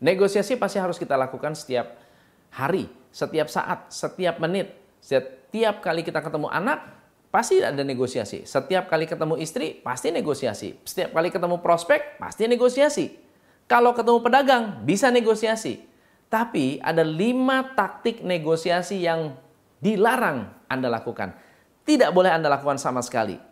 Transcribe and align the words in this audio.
Negosiasi 0.00 0.56
pasti 0.56 0.80
harus 0.80 0.96
kita 0.96 1.12
lakukan 1.12 1.52
setiap 1.52 1.92
hari, 2.56 2.88
setiap 3.12 3.52
saat, 3.52 3.92
setiap 3.92 4.40
menit. 4.40 4.72
Setiap 5.00 5.84
kali 5.84 6.00
kita 6.00 6.24
ketemu 6.24 6.48
anak, 6.48 6.88
pasti 7.28 7.60
ada 7.60 7.84
negosiasi. 7.84 8.48
Setiap 8.48 8.88
kali 8.88 9.04
ketemu 9.04 9.36
istri, 9.36 9.76
pasti 9.84 10.08
negosiasi. 10.08 10.80
Setiap 10.88 11.12
kali 11.12 11.28
ketemu 11.28 11.60
prospek, 11.60 12.16
pasti 12.16 12.48
negosiasi. 12.48 13.12
Kalau 13.68 13.92
ketemu 13.92 14.18
pedagang, 14.24 14.64
bisa 14.88 15.12
negosiasi. 15.12 15.84
Tapi 16.32 16.80
ada 16.80 17.04
lima 17.04 17.74
taktik 17.76 18.24
negosiasi 18.24 19.04
yang 19.04 19.36
dilarang 19.82 20.48
Anda 20.70 20.88
lakukan. 20.88 21.36
Tidak 21.84 22.08
boleh 22.14 22.32
Anda 22.32 22.48
lakukan 22.48 22.80
sama 22.80 23.04
sekali. 23.04 23.49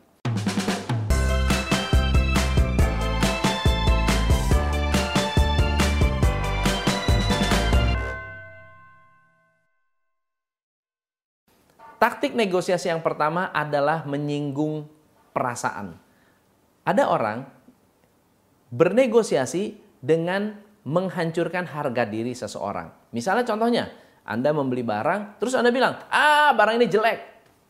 Taktik 11.99 12.39
negosiasi 12.39 12.95
yang 12.95 13.03
pertama 13.03 13.51
adalah 13.51 14.07
menyinggung 14.07 14.87
perasaan. 15.35 15.99
Ada 16.87 17.11
orang 17.11 17.43
bernegosiasi 18.71 19.77
dengan 19.99 20.63
menghancurkan 20.87 21.67
harga 21.67 22.07
diri 22.07 22.33
seseorang. 22.33 23.11
Misalnya 23.11 23.45
contohnya, 23.45 23.91
Anda 24.23 24.55
membeli 24.55 24.87
barang, 24.87 25.43
terus 25.43 25.59
Anda 25.59 25.75
bilang, 25.75 25.99
ah 26.09 26.55
barang 26.55 26.79
ini 26.79 26.87
jelek, 26.87 27.19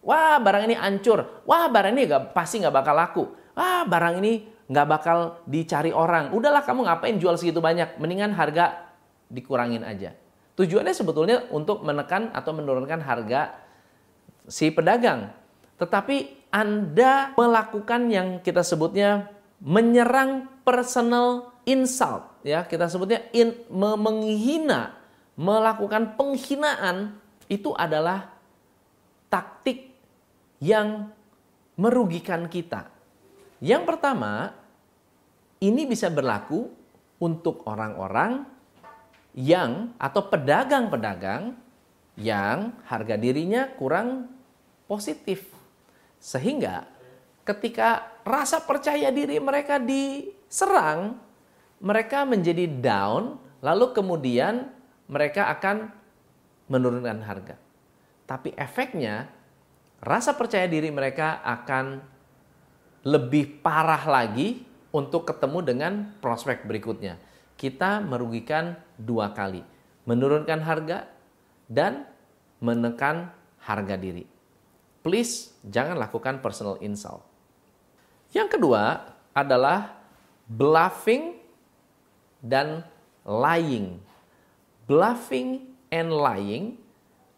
wah 0.05 0.39
barang 0.39 0.69
ini 0.69 0.77
hancur, 0.77 1.43
wah 1.49 1.67
barang 1.67 1.97
ini 1.97 2.07
gak, 2.07 2.37
pasti 2.37 2.61
nggak 2.63 2.75
bakal 2.75 2.95
laku, 2.95 3.25
wah 3.57 3.83
barang 3.89 4.21
ini 4.23 4.33
nggak 4.69 4.87
bakal 4.87 5.19
dicari 5.49 5.91
orang. 5.91 6.31
Udahlah 6.37 6.63
kamu 6.63 6.85
ngapain 6.85 7.17
jual 7.17 7.35
segitu 7.41 7.59
banyak, 7.65 7.97
mendingan 7.97 8.37
harga 8.37 8.93
dikurangin 9.33 9.83
aja. 9.83 10.15
Tujuannya 10.59 10.95
sebetulnya 10.95 11.47
untuk 11.55 11.87
menekan 11.87 12.35
atau 12.35 12.51
menurunkan 12.51 12.99
harga 13.03 13.68
si 14.49 14.73
pedagang. 14.73 15.31
Tetapi 15.79 16.49
Anda 16.51 17.37
melakukan 17.37 18.09
yang 18.09 18.29
kita 18.41 18.65
sebutnya 18.65 19.29
menyerang 19.61 20.49
personal 20.65 21.53
insult, 21.69 22.25
ya 22.43 22.65
kita 22.65 22.89
sebutnya 22.89 23.29
in, 23.37 23.55
menghina, 23.71 24.97
melakukan 25.37 26.17
penghinaan 26.17 27.21
itu 27.47 27.77
adalah 27.77 28.33
taktik 29.29 29.93
yang 30.59 31.13
merugikan 31.79 32.51
kita. 32.51 32.91
Yang 33.63 33.83
pertama, 33.87 34.51
ini 35.61 35.87
bisa 35.87 36.11
berlaku 36.11 36.71
untuk 37.19 37.67
orang-orang 37.67 38.47
yang 39.39 39.95
atau 39.99 40.27
pedagang-pedagang 40.27 41.55
yang 42.19 42.75
harga 42.87 43.15
dirinya 43.15 43.71
kurang 43.79 44.38
positif. 44.89 45.53
Sehingga 46.19 46.89
ketika 47.45 48.19
rasa 48.25 48.65
percaya 48.65 49.13
diri 49.13 49.37
mereka 49.39 49.77
diserang, 49.77 51.21
mereka 51.79 52.25
menjadi 52.25 52.67
down, 52.67 53.39
lalu 53.63 53.93
kemudian 53.95 54.73
mereka 55.07 55.53
akan 55.53 55.93
menurunkan 56.67 57.23
harga. 57.23 57.57
Tapi 58.27 58.53
efeknya 58.57 59.29
rasa 60.03 60.35
percaya 60.35 60.67
diri 60.67 60.91
mereka 60.91 61.45
akan 61.45 62.03
lebih 63.07 63.63
parah 63.63 64.05
lagi 64.05 64.65
untuk 64.93 65.29
ketemu 65.29 65.59
dengan 65.63 65.93
prospek 66.19 66.67
berikutnya. 66.67 67.17
Kita 67.57 68.03
merugikan 68.05 68.77
dua 68.99 69.33
kali, 69.33 69.65
menurunkan 70.05 70.61
harga 70.61 71.09
dan 71.71 72.05
menekan 72.61 73.33
harga 73.65 73.97
diri 73.97 74.38
please 75.09 75.57
jangan 75.65 75.97
lakukan 75.97 76.45
personal 76.45 76.77
insult. 76.85 77.25
Yang 78.29 78.61
kedua 78.61 79.09
adalah 79.33 80.05
bluffing 80.45 81.41
dan 82.45 82.85
lying. 83.25 83.97
Bluffing 84.85 85.65
and 85.89 86.13
lying 86.13 86.77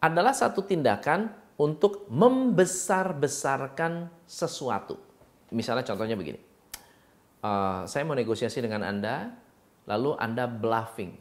adalah 0.02 0.34
satu 0.34 0.66
tindakan 0.66 1.30
untuk 1.54 2.10
membesar-besarkan 2.10 4.10
sesuatu. 4.26 4.98
Misalnya 5.54 5.86
contohnya 5.86 6.18
begini, 6.18 6.42
uh, 7.46 7.86
saya 7.86 8.02
mau 8.02 8.18
negosiasi 8.18 8.58
dengan 8.58 8.82
Anda, 8.82 9.30
lalu 9.86 10.18
Anda 10.18 10.50
bluffing. 10.50 11.14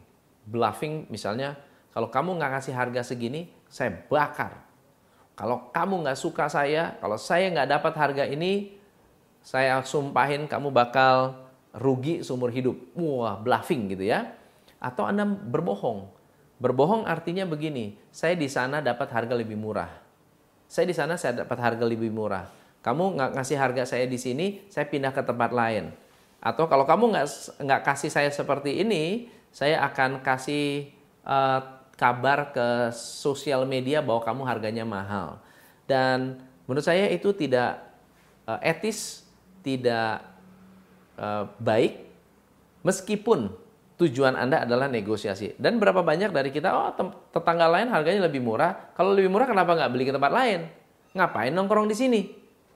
Bluffing 0.49 1.13
misalnya, 1.13 1.61
kalau 1.93 2.09
kamu 2.09 2.41
nggak 2.41 2.57
kasih 2.57 2.73
harga 2.73 3.05
segini, 3.05 3.53
saya 3.69 3.93
bakar 4.09 4.68
kalau 5.39 5.71
kamu 5.71 6.03
nggak 6.03 6.19
suka 6.19 6.51
saya, 6.51 6.99
kalau 6.99 7.15
saya 7.15 7.47
nggak 7.47 7.79
dapat 7.79 7.93
harga 7.95 8.27
ini, 8.27 8.75
saya 9.39 9.79
sumpahin 9.87 10.51
kamu 10.51 10.67
bakal 10.67 11.47
rugi 11.71 12.19
seumur 12.27 12.51
hidup. 12.51 12.75
Wah, 12.99 13.39
bluffing 13.39 13.87
gitu 13.87 14.03
ya. 14.03 14.35
Atau 14.83 15.07
Anda 15.07 15.23
berbohong. 15.23 16.11
Berbohong 16.59 17.07
artinya 17.07 17.47
begini, 17.47 17.95
saya 18.11 18.35
di 18.35 18.51
sana 18.51 18.83
dapat 18.83 19.07
harga 19.15 19.31
lebih 19.31 19.55
murah. 19.55 19.87
Saya 20.67 20.91
di 20.91 20.95
sana 20.95 21.15
saya 21.15 21.47
dapat 21.47 21.55
harga 21.55 21.87
lebih 21.87 22.11
murah. 22.11 22.43
Kamu 22.83 23.15
nggak 23.15 23.39
ngasih 23.39 23.55
harga 23.55 23.95
saya 23.95 24.11
di 24.11 24.19
sini, 24.19 24.67
saya 24.67 24.91
pindah 24.91 25.15
ke 25.15 25.23
tempat 25.23 25.55
lain. 25.55 25.95
Atau 26.43 26.67
kalau 26.67 26.83
kamu 26.83 27.15
nggak 27.15 27.27
nggak 27.63 27.81
kasih 27.87 28.11
saya 28.11 28.27
seperti 28.27 28.83
ini, 28.83 29.31
saya 29.55 29.87
akan 29.87 30.19
kasih 30.19 30.91
uh, 31.23 31.78
kabar 31.99 32.55
ke 32.55 32.95
sosial 32.95 33.67
media 33.67 33.99
bahwa 33.99 34.23
kamu 34.23 34.41
harganya 34.47 34.87
mahal. 34.87 35.43
Dan 35.83 36.39
menurut 36.63 36.87
saya 36.87 37.11
itu 37.11 37.35
tidak 37.35 37.83
uh, 38.47 38.55
etis, 38.63 39.27
tidak 39.59 40.23
uh, 41.19 41.51
baik 41.59 42.07
meskipun 42.87 43.51
tujuan 43.99 44.39
Anda 44.39 44.63
adalah 44.63 44.87
negosiasi. 44.87 45.59
Dan 45.59 45.75
berapa 45.75 45.99
banyak 45.99 46.31
dari 46.31 46.55
kita, 46.55 46.71
oh 46.71 46.95
tetangga 47.35 47.67
lain 47.67 47.91
harganya 47.91 48.31
lebih 48.31 48.39
murah. 48.39 48.95
Kalau 48.95 49.11
lebih 49.11 49.27
murah 49.27 49.43
kenapa 49.51 49.75
nggak 49.75 49.91
beli 49.91 50.07
ke 50.07 50.15
tempat 50.15 50.31
lain? 50.31 50.71
Ngapain 51.11 51.51
nongkrong 51.51 51.91
di 51.91 51.99
sini? 51.99 52.21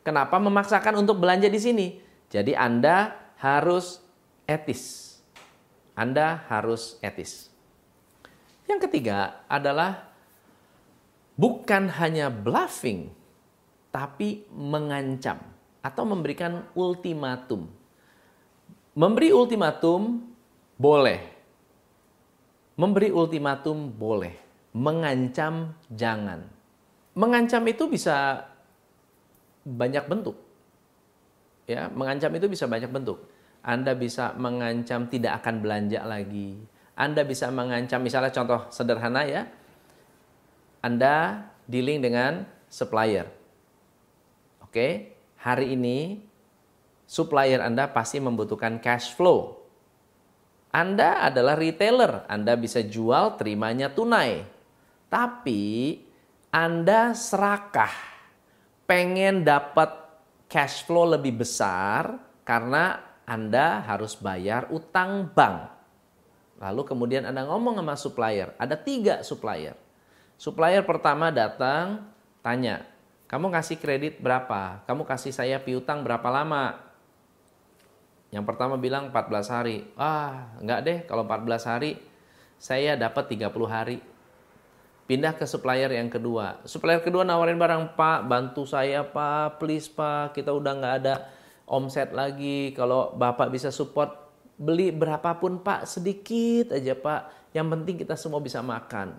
Kenapa 0.04 0.36
memaksakan 0.36 1.00
untuk 1.00 1.24
belanja 1.24 1.48
di 1.48 1.60
sini? 1.64 1.88
Jadi 2.28 2.52
Anda 2.60 3.16
harus 3.40 4.04
etis. 4.44 5.16
Anda 5.96 6.44
harus 6.52 7.00
etis. 7.00 7.53
Yang 8.74 8.90
ketiga 8.90 9.46
adalah 9.46 10.10
bukan 11.38 11.94
hanya 11.94 12.34
bluffing, 12.34 13.14
tapi 13.94 14.50
mengancam 14.50 15.38
atau 15.86 16.02
memberikan 16.10 16.66
ultimatum. 16.74 17.70
Memberi 18.98 19.30
ultimatum 19.30 20.26
boleh. 20.74 21.22
Memberi 22.74 23.14
ultimatum 23.14 23.94
boleh. 23.94 24.42
Mengancam 24.74 25.78
jangan. 25.94 26.42
Mengancam 27.14 27.62
itu 27.70 27.86
bisa 27.86 28.42
banyak 29.62 30.10
bentuk. 30.10 30.34
Ya, 31.70 31.94
mengancam 31.94 32.34
itu 32.34 32.50
bisa 32.50 32.66
banyak 32.66 32.90
bentuk. 32.90 33.22
Anda 33.62 33.94
bisa 33.94 34.34
mengancam 34.34 35.06
tidak 35.14 35.46
akan 35.46 35.62
belanja 35.62 36.02
lagi, 36.10 36.58
anda 36.94 37.26
bisa 37.26 37.50
mengancam, 37.50 38.06
misalnya 38.06 38.30
contoh 38.30 38.70
sederhana 38.70 39.26
ya, 39.26 39.50
Anda 40.86 41.50
dealing 41.66 42.06
dengan 42.06 42.46
supplier. 42.70 43.26
Oke, 44.62 45.18
hari 45.42 45.74
ini 45.74 46.22
supplier 47.10 47.66
Anda 47.66 47.90
pasti 47.90 48.22
membutuhkan 48.22 48.78
cash 48.78 49.18
flow. 49.18 49.58
Anda 50.70 51.26
adalah 51.26 51.58
retailer, 51.58 52.30
Anda 52.30 52.54
bisa 52.58 52.86
jual 52.86 53.42
terimanya 53.42 53.90
tunai. 53.90 54.46
Tapi 55.10 55.98
Anda 56.54 57.18
serakah, 57.18 57.94
pengen 58.86 59.42
dapat 59.42 59.98
cash 60.46 60.86
flow 60.86 61.18
lebih 61.18 61.42
besar 61.42 62.22
karena 62.46 63.02
Anda 63.26 63.82
harus 63.82 64.14
bayar 64.14 64.70
utang 64.70 65.30
bank. 65.34 65.83
Lalu 66.64 66.88
kemudian 66.88 67.28
Anda 67.28 67.44
ngomong 67.44 67.76
sama 67.76 68.00
supplier, 68.00 68.56
ada 68.56 68.80
tiga 68.80 69.20
supplier. 69.20 69.76
Supplier 70.40 70.88
pertama 70.88 71.28
datang, 71.28 72.08
tanya, 72.40 72.88
kamu 73.28 73.52
kasih 73.52 73.84
kredit 73.84 74.24
berapa? 74.24 74.80
Kamu 74.88 75.04
kasih 75.04 75.36
saya 75.36 75.60
piutang 75.60 76.08
berapa 76.08 76.24
lama? 76.32 76.80
Yang 78.32 78.46
pertama 78.48 78.80
bilang 78.80 79.12
14 79.12 79.52
hari. 79.52 79.84
Ah, 80.00 80.56
enggak 80.64 80.80
deh, 80.88 80.98
kalau 81.04 81.28
14 81.28 81.68
hari 81.68 82.00
saya 82.56 82.96
dapat 82.96 83.28
30 83.28 83.52
hari. 83.68 84.00
Pindah 85.04 85.36
ke 85.36 85.44
supplier 85.44 85.92
yang 85.92 86.08
kedua. 86.08 86.64
Supplier 86.64 87.04
kedua 87.04 87.28
nawarin 87.28 87.60
barang, 87.60 88.00
Pak, 88.00 88.24
bantu 88.24 88.64
saya 88.64 89.04
Pak, 89.04 89.60
please 89.60 89.92
Pak, 89.92 90.32
kita 90.32 90.56
udah 90.56 90.80
nggak 90.80 90.96
ada 91.04 91.28
omset 91.68 92.16
lagi. 92.16 92.72
Kalau 92.72 93.12
Bapak 93.20 93.52
bisa 93.52 93.68
support 93.68 94.23
beli 94.58 94.94
berapapun 94.94 95.62
Pak, 95.62 95.86
sedikit 95.90 96.74
aja 96.74 96.94
Pak. 96.94 97.54
Yang 97.54 97.68
penting 97.78 97.96
kita 98.02 98.16
semua 98.18 98.42
bisa 98.42 98.60
makan. 98.62 99.14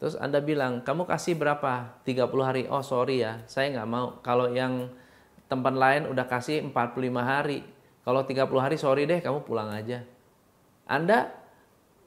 Terus 0.00 0.16
Anda 0.16 0.40
bilang, 0.40 0.80
kamu 0.80 1.04
kasih 1.04 1.36
berapa? 1.36 2.00
30 2.06 2.30
hari. 2.40 2.62
Oh 2.70 2.80
sorry 2.80 3.20
ya, 3.20 3.44
saya 3.44 3.68
nggak 3.74 3.88
mau. 3.90 4.18
Kalau 4.24 4.48
yang 4.48 4.88
tempat 5.50 5.74
lain 5.76 6.08
udah 6.08 6.24
kasih 6.24 6.64
45 6.64 7.20
hari. 7.20 7.66
Kalau 8.00 8.24
30 8.24 8.64
hari 8.64 8.76
sorry 8.80 9.04
deh, 9.04 9.20
kamu 9.20 9.44
pulang 9.44 9.68
aja. 9.68 10.02
Anda 10.88 11.40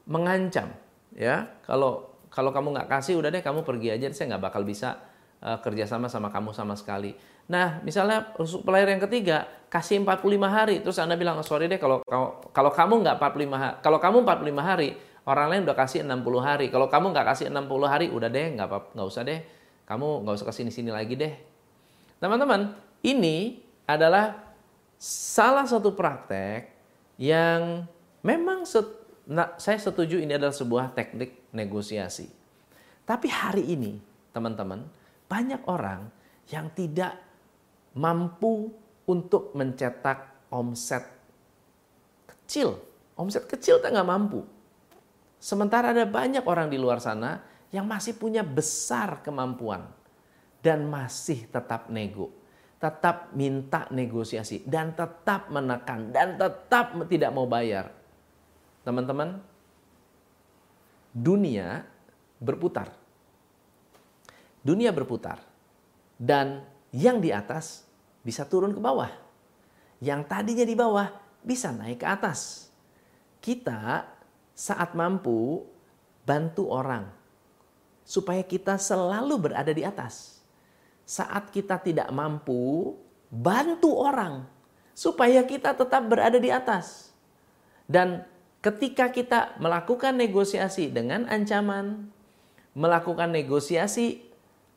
mengancam 0.03 0.75
ya 1.15 1.47
kalau 1.63 2.11
kalau 2.27 2.51
kamu 2.51 2.75
nggak 2.75 2.89
kasih 2.89 3.15
udah 3.21 3.29
deh 3.31 3.43
kamu 3.45 3.63
pergi 3.63 3.95
aja 3.95 4.11
saya 4.11 4.35
nggak 4.35 4.43
bakal 4.51 4.61
bisa 4.67 4.99
uh, 5.39 5.61
kerjasama 5.61 6.11
sama 6.11 6.33
kamu 6.33 6.51
sama 6.51 6.75
sekali 6.75 7.15
nah 7.43 7.83
misalnya 7.83 8.33
player 8.63 8.87
yang 8.87 9.03
ketiga 9.03 9.47
kasih 9.67 9.99
45 10.05 10.23
hari. 10.47 10.75
Terus 10.85 11.01
anda 11.01 11.17
bilang 11.17 11.41
oh, 11.41 11.45
sorry 11.45 11.65
deh 11.65 11.81
kalau 11.81 12.05
kalau 12.53 12.71
kamu 12.71 13.01
nggak 13.03 13.17
45 13.17 13.57
hari 13.57 13.75
kalau 13.81 13.97
kamu 13.97 14.17
45 14.23 14.61
hari 14.61 14.89
orang 15.23 15.47
lain 15.49 15.61
udah 15.65 15.77
kasih 15.77 15.99
60 16.05 16.23
hari. 16.39 16.65
Kalau 16.69 16.87
kamu 16.87 17.11
nggak 17.11 17.27
kasih 17.33 17.45
60 17.49 17.67
hari 17.89 18.05
udah 18.13 18.29
deh 18.29 18.45
nggak 18.53 18.67
nggak 18.93 19.07
usah 19.07 19.23
deh. 19.25 19.39
Kamu 19.83 20.23
nggak 20.23 20.35
usah 20.39 20.47
ke 20.47 20.53
sini 20.55 20.71
sini 20.71 20.89
lagi 20.93 21.17
deh. 21.17 21.33
Teman-teman 22.21 22.71
ini 23.03 23.59
adalah 23.83 24.55
salah 24.95 25.67
satu 25.67 25.91
praktek 25.91 26.71
yang 27.19 27.83
memang 28.23 28.63
set, 28.63 28.87
nah, 29.27 29.51
saya 29.59 29.75
setuju 29.75 30.23
ini 30.23 30.31
adalah 30.31 30.55
sebuah 30.55 30.95
teknik 30.95 31.51
negosiasi. 31.51 32.31
Tapi 33.03 33.27
hari 33.27 33.67
ini, 33.75 33.99
teman-teman, 34.31 34.87
banyak 35.27 35.67
orang 35.67 36.07
yang 36.47 36.71
tidak 36.71 37.19
mampu 37.93 38.73
untuk 39.05 39.53
mencetak 39.53 40.49
omset 40.53 41.03
kecil. 42.25 42.77
Omset 43.13 43.45
kecil 43.45 43.77
tak 43.81 43.93
nggak 43.93 44.09
mampu. 44.09 44.41
Sementara 45.37 45.91
ada 45.91 46.07
banyak 46.07 46.45
orang 46.47 46.71
di 46.71 46.79
luar 46.79 47.03
sana 47.03 47.43
yang 47.69 47.83
masih 47.89 48.15
punya 48.15 48.41
besar 48.41 49.19
kemampuan 49.25 49.85
dan 50.63 50.87
masih 50.87 51.51
tetap 51.51 51.91
nego, 51.91 52.31
tetap 52.79 53.35
minta 53.35 53.89
negosiasi 53.91 54.63
dan 54.63 54.95
tetap 54.95 55.51
menekan 55.51 56.15
dan 56.15 56.39
tetap 56.39 56.95
tidak 57.11 57.31
mau 57.35 57.43
bayar. 57.43 57.91
Teman-teman, 58.87 59.43
dunia 61.11 61.83
berputar. 62.39 62.91
Dunia 64.63 64.95
berputar. 64.95 65.43
Dan 66.15 66.63
yang 66.95 67.19
di 67.19 67.35
atas 67.35 67.82
bisa 68.23 68.47
turun 68.47 68.71
ke 68.71 68.79
bawah. 68.79 69.11
Yang 69.99 70.21
tadinya 70.31 70.65
di 70.65 70.75
bawah 70.75 71.07
bisa 71.43 71.69
naik 71.75 72.01
ke 72.01 72.07
atas. 72.07 72.71
Kita 73.43 74.07
saat 74.55 74.95
mampu 74.95 75.67
bantu 76.23 76.71
orang 76.71 77.11
supaya 78.07 78.43
kita 78.43 78.79
selalu 78.79 79.51
berada 79.51 79.71
di 79.75 79.83
atas. 79.83 80.39
Saat 81.03 81.51
kita 81.51 81.83
tidak 81.83 82.07
mampu, 82.15 82.95
bantu 83.27 83.91
orang 83.91 84.47
supaya 84.95 85.43
kita 85.43 85.75
tetap 85.75 86.07
berada 86.07 86.39
di 86.39 86.47
atas. 86.47 87.11
Dan 87.83 88.23
ketika 88.63 89.11
kita 89.11 89.59
melakukan 89.59 90.15
negosiasi 90.15 90.87
dengan 90.87 91.27
ancaman, 91.27 92.07
melakukan 92.71 93.35
negosiasi 93.35 94.23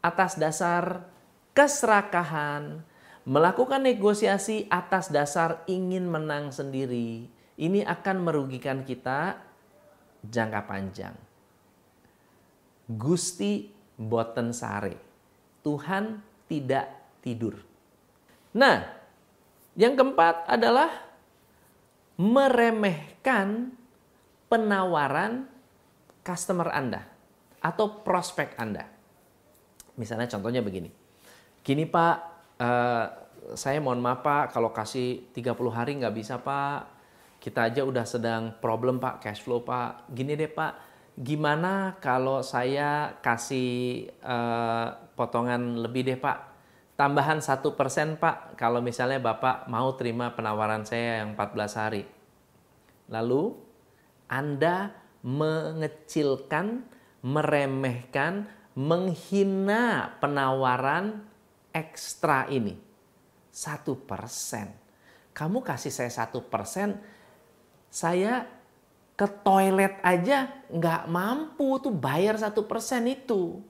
atas 0.02 0.34
dasar 0.34 1.06
keserakahan, 1.54 2.82
melakukan 3.26 3.82
negosiasi 3.82 4.70
atas 4.70 5.10
dasar 5.10 5.66
ingin 5.66 6.06
menang 6.06 6.54
sendiri, 6.54 7.26
ini 7.58 7.80
akan 7.82 8.22
merugikan 8.22 8.86
kita 8.86 9.42
jangka 10.22 10.62
panjang. 10.70 11.14
Gusti 12.86 13.66
boten 13.98 14.54
sare. 14.54 14.94
Tuhan 15.66 16.22
tidak 16.46 17.18
tidur. 17.18 17.58
Nah, 18.54 18.86
yang 19.74 19.98
keempat 19.98 20.46
adalah 20.46 20.88
meremehkan 22.14 23.74
penawaran 24.46 25.50
customer 26.22 26.70
Anda 26.70 27.02
atau 27.58 28.06
prospek 28.06 28.54
Anda. 28.54 28.86
Misalnya 29.98 30.30
contohnya 30.30 30.62
begini. 30.62 30.94
Gini 31.66 31.82
Pak, 31.82 32.35
uh, 32.60 33.04
saya 33.54 33.78
mohon 33.78 34.02
maaf 34.02 34.26
Pak 34.26 34.56
kalau 34.56 34.74
kasih 34.74 35.30
30 35.32 35.56
hari 35.70 35.92
nggak 36.00 36.16
bisa 36.16 36.40
Pak. 36.42 36.96
Kita 37.38 37.68
aja 37.70 37.86
udah 37.86 38.02
sedang 38.02 38.58
problem 38.58 38.98
Pak, 38.98 39.22
cash 39.22 39.44
flow 39.44 39.62
Pak. 39.62 40.10
Gini 40.10 40.34
deh 40.34 40.50
Pak, 40.50 40.72
gimana 41.14 41.94
kalau 42.02 42.42
saya 42.42 43.20
kasih 43.22 44.10
uh, 44.24 45.14
potongan 45.14 45.78
lebih 45.78 46.02
deh 46.02 46.18
Pak? 46.18 46.56
tambahan 46.96 47.44
satu 47.44 47.76
persen 47.76 48.16
Pak 48.16 48.56
kalau 48.56 48.80
misalnya 48.80 49.20
Bapak 49.20 49.68
mau 49.68 49.92
terima 49.94 50.32
penawaran 50.32 50.82
saya 50.82 51.22
yang 51.22 51.36
14 51.36 51.80
hari. 51.80 52.02
Lalu 53.12 53.54
Anda 54.26 54.96
mengecilkan, 55.22 56.82
meremehkan, 57.22 58.50
menghina 58.74 60.16
penawaran 60.18 61.22
ekstra 61.76 62.48
ini. 62.48 62.72
Satu 63.52 64.00
persen. 64.00 64.72
Kamu 65.36 65.60
kasih 65.60 65.92
saya 65.92 66.08
satu 66.08 66.40
persen, 66.48 66.96
saya 67.92 68.48
ke 69.16 69.28
toilet 69.44 70.00
aja 70.00 70.48
nggak 70.72 71.08
mampu 71.08 71.76
tuh 71.80 71.92
bayar 71.92 72.40
satu 72.40 72.64
persen 72.64 73.04
itu. 73.04 73.60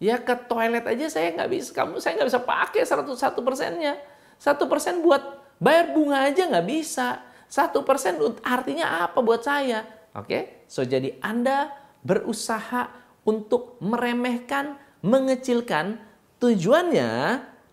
Ya 0.00 0.20
ke 0.20 0.32
toilet 0.48 0.84
aja 0.84 1.08
saya 1.08 1.32
nggak 1.36 1.50
bisa, 1.52 1.70
kamu 1.72 2.00
saya 2.00 2.20
nggak 2.20 2.28
bisa 2.32 2.40
pakai 2.44 2.82
101 2.84 3.16
persennya. 3.44 3.94
Satu 4.40 4.64
persen 4.68 5.04
buat 5.04 5.20
bayar 5.60 5.92
bunga 5.92 6.24
aja 6.28 6.48
nggak 6.48 6.68
bisa. 6.68 7.20
Satu 7.48 7.84
persen 7.84 8.16
artinya 8.40 9.04
apa 9.04 9.20
buat 9.20 9.44
saya? 9.44 9.84
Oke, 10.16 10.64
so 10.68 10.80
jadi 10.80 11.20
Anda 11.20 11.72
berusaha 12.00 12.88
untuk 13.28 13.76
meremehkan, 13.84 14.80
mengecilkan 15.04 16.09
tujuannya 16.40 17.10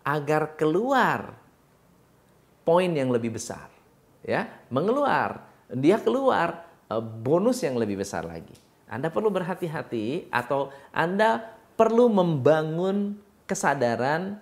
agar 0.04 0.60
keluar 0.60 1.34
poin 2.68 2.92
yang 2.92 3.10
lebih 3.10 3.40
besar. 3.40 3.72
Ya, 4.28 4.52
mengeluar, 4.68 5.48
dia 5.72 5.96
keluar 6.04 6.68
eh, 6.92 7.00
bonus 7.00 7.64
yang 7.64 7.80
lebih 7.80 8.04
besar 8.04 8.28
lagi. 8.28 8.54
Anda 8.92 9.08
perlu 9.08 9.32
berhati-hati 9.32 10.32
atau 10.32 10.72
Anda 10.92 11.44
perlu 11.80 12.12
membangun 12.12 13.20
kesadaran 13.48 14.40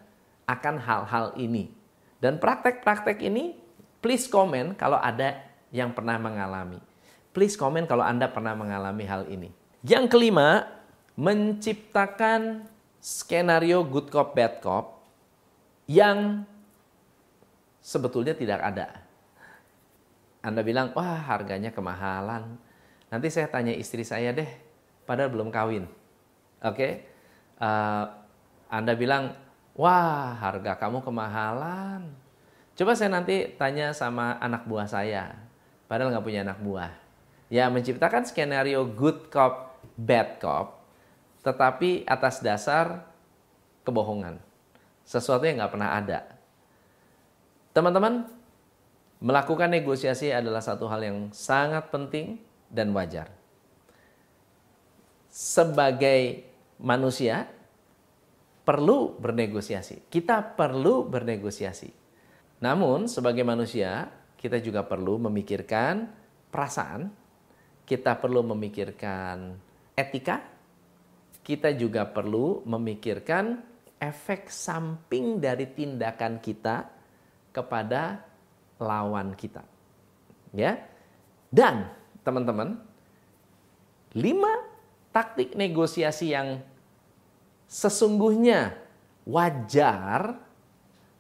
akan 0.50 0.76
hal-hal 0.82 1.38
ini. 1.38 1.70
Dan 2.22 2.42
praktek-praktek 2.42 3.22
ini, 3.22 3.58
please 4.02 4.26
komen 4.26 4.74
kalau 4.78 4.98
ada 4.98 5.38
yang 5.70 5.94
pernah 5.94 6.18
mengalami. 6.18 6.82
Please 7.34 7.58
komen 7.58 7.86
kalau 7.86 8.06
Anda 8.06 8.30
pernah 8.30 8.58
mengalami 8.58 9.06
hal 9.06 9.28
ini. 9.30 9.50
Yang 9.86 10.18
kelima, 10.18 10.66
menciptakan 11.20 12.66
skenario 13.06 13.86
good 13.86 14.10
cop, 14.10 14.34
bad 14.34 14.58
cop 14.66 15.06
yang 15.86 16.42
sebetulnya 17.78 18.34
tidak 18.34 18.66
ada. 18.66 19.06
Anda 20.42 20.66
bilang, 20.66 20.90
wah 20.98 21.22
harganya 21.22 21.70
kemahalan. 21.70 22.58
Nanti 23.14 23.30
saya 23.30 23.46
tanya 23.46 23.78
istri 23.78 24.02
saya 24.02 24.34
deh, 24.34 24.50
padahal 25.06 25.30
belum 25.30 25.54
kawin. 25.54 25.86
Oke, 26.66 26.74
okay? 26.74 26.92
uh, 27.62 28.10
Anda 28.74 28.98
bilang, 28.98 29.38
wah 29.78 30.34
harga 30.42 30.74
kamu 30.82 31.06
kemahalan. 31.06 32.10
Coba 32.74 32.98
saya 32.98 33.14
nanti 33.14 33.54
tanya 33.54 33.94
sama 33.94 34.42
anak 34.42 34.66
buah 34.66 34.90
saya, 34.90 35.38
padahal 35.86 36.10
nggak 36.10 36.26
punya 36.26 36.42
anak 36.42 36.58
buah. 36.58 36.94
Ya 37.54 37.70
menciptakan 37.70 38.26
skenario 38.26 38.82
good 38.82 39.30
cop, 39.30 39.78
bad 39.94 40.42
cop, 40.42 40.85
tetapi 41.46 42.10
atas 42.10 42.42
dasar 42.42 43.06
kebohongan. 43.86 44.42
Sesuatu 45.06 45.46
yang 45.46 45.62
nggak 45.62 45.74
pernah 45.78 45.94
ada. 45.94 46.26
Teman-teman, 47.70 48.26
melakukan 49.22 49.70
negosiasi 49.70 50.34
adalah 50.34 50.66
satu 50.66 50.90
hal 50.90 51.06
yang 51.06 51.20
sangat 51.30 51.94
penting 51.94 52.42
dan 52.74 52.90
wajar. 52.98 53.30
Sebagai 55.30 56.50
manusia 56.82 57.46
perlu 58.66 59.14
bernegosiasi. 59.22 60.10
Kita 60.10 60.42
perlu 60.42 61.06
bernegosiasi. 61.06 61.94
Namun 62.66 63.06
sebagai 63.06 63.46
manusia 63.46 64.10
kita 64.42 64.58
juga 64.58 64.82
perlu 64.82 65.22
memikirkan 65.30 66.10
perasaan, 66.50 67.14
kita 67.86 68.18
perlu 68.18 68.42
memikirkan 68.42 69.54
etika, 69.94 70.55
kita 71.46 71.78
juga 71.78 72.10
perlu 72.10 72.66
memikirkan 72.66 73.62
efek 74.02 74.50
samping 74.50 75.38
dari 75.38 75.70
tindakan 75.70 76.42
kita 76.42 76.90
kepada 77.54 78.26
lawan 78.82 79.38
kita. 79.38 79.62
Ya. 80.58 80.82
Dan 81.54 81.88
teman-teman, 82.26 82.82
lima 84.18 84.54
taktik 85.14 85.54
negosiasi 85.54 86.34
yang 86.34 86.60
sesungguhnya 87.70 88.76
wajar 89.24 90.42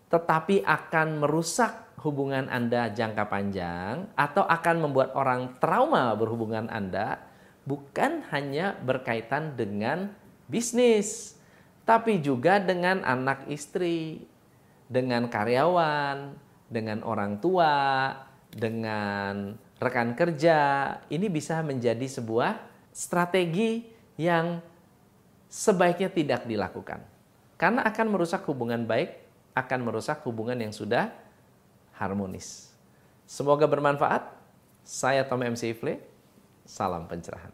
tetapi 0.09 0.61
akan 0.65 1.21
merusak 1.21 1.85
hubungan 2.05 2.45
Anda 2.51 2.93
jangka 2.93 3.25
panjang 3.25 3.95
atau 4.13 4.45
akan 4.45 4.75
membuat 4.89 5.15
orang 5.17 5.57
trauma 5.57 6.13
berhubungan 6.13 6.69
Anda 6.69 7.34
bukan 7.65 8.23
hanya 8.31 8.77
berkaitan 8.79 9.57
dengan 9.57 10.13
bisnis, 10.45 11.35
tapi 11.83 12.21
juga 12.21 12.61
dengan 12.61 13.01
anak 13.05 13.49
istri, 13.49 14.25
dengan 14.89 15.27
karyawan, 15.29 16.33
dengan 16.69 17.01
orang 17.05 17.41
tua, 17.41 18.13
dengan 18.53 19.57
rekan 19.81 20.13
kerja. 20.13 20.59
Ini 21.09 21.27
bisa 21.29 21.61
menjadi 21.65 22.05
sebuah 22.05 22.57
strategi 22.93 23.85
yang 24.15 24.61
sebaiknya 25.49 26.09
tidak 26.13 26.41
dilakukan. 26.47 27.03
Karena 27.55 27.83
akan 27.87 28.07
merusak 28.11 28.43
hubungan 28.47 28.83
baik, 28.83 29.15
akan 29.55 29.79
merusak 29.87 30.19
hubungan 30.27 30.59
yang 30.59 30.71
sudah 30.75 31.11
harmonis. 31.95 32.71
Semoga 33.25 33.65
bermanfaat. 33.65 34.35
Saya 34.85 35.25
Tom 35.25 35.41
MC 35.41 35.73
Ifle. 35.73 35.97
Salam 36.65 37.05
pencerahan. 37.05 37.53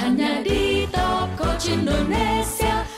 Hanya 0.00 0.40
di 0.40 0.88
Coach 1.36 1.68
Indonesia 1.68 2.89